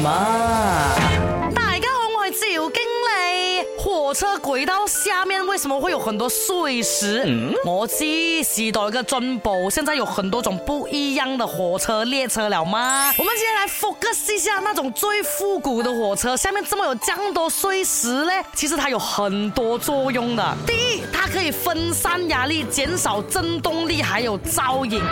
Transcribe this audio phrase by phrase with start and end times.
[0.00, 0.10] 么？
[1.54, 3.66] 大家好，我是赵经理。
[3.78, 7.22] 火车轨道下面为什么会有很多碎石？
[7.26, 13.12] 嗯、我知时一个尊宝，现在有很多种不一样的火车列车了吗？
[13.18, 18.32] 我们今天来 focus 一下那种最复古的火车，下面这么有这样多碎石呢？
[18.54, 20.56] 其实它有很多作用的。
[20.66, 25.02] 第一，它可以分散压力，减少震动力，还有噪音。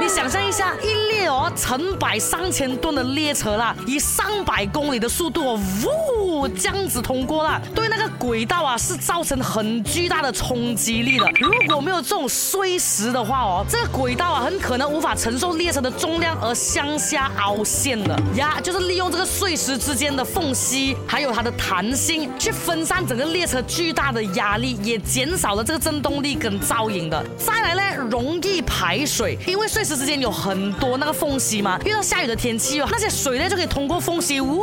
[0.00, 11.26] 你想象一下，一列哦成百上千吨的列车啦，以上百公里的速度哦，呜这样子通过啦，对那个轨道啊是造成很巨大的冲击力的。
[11.40, 18.60] 如果没有这种碎石的话哦，这个轨道啊很可能无法承受列车的重量而向下凹陷的呀。
[18.62, 27.22] 就是利用这个碎石之间的缝隙，还有它的弹性，去分散整个列车巨大的压力，也减少了这个震动力跟噪音的。
[27.36, 29.98] 再来呢，容易排水，因为碎石。
[29.98, 34.62] 之间有很多那个缝隙嘛，遇到下雨的天气哦，那些水呢就可以通过缝隙呜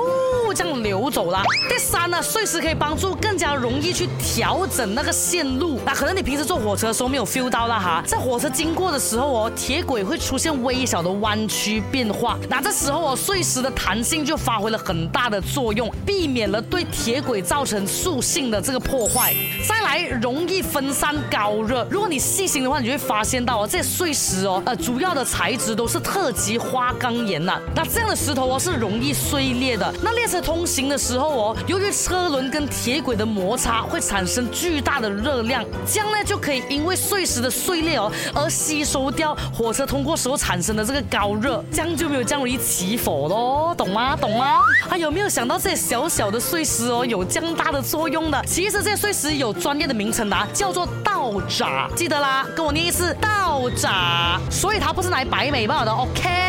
[0.55, 1.43] 这样流走了。
[1.67, 5.77] 第三呢，碎石可以帮助更加容易去调整那个线路。
[5.85, 19.35] 那可能你平时坐火车的时候没有 feel 到啦哈，在火车经过的时候哦，铁轨会出现微小的弯曲变化，那这时候哦，碎石的弹性就发挥了很大的作用，避免了对铁轨造成塑性的这个破坏。
[19.67, 21.85] 再来，容易分散高热。
[21.91, 25.15] 如果你细心的话，你就会发现到哦，这些碎石哦，呃，主主要。
[25.15, 29.93] 的材质都是特级花岗岩呐，那这样的石头哦是容易碎裂的。
[30.03, 44.17] 那列车通行的时候哦，由于车轮跟铁轨的摩擦会产生巨大的热量，这样呢就可以因为碎石的碎裂哦而吸收掉火车通过时候产生的这个高热，这样就没有这样容易起火喽，懂吗？
[44.17, 44.59] 懂吗？
[44.89, 48.43] 啊有没有想到这些小小的碎石哦有这样大的作用的？
[48.45, 54.39] 其实这些碎石有专业的名称的，啊叫做大道闸，记得啦，跟我念一次道闸。
[54.51, 55.05] 所以他不。
[55.05, 56.44] 是来白美貌的，OK。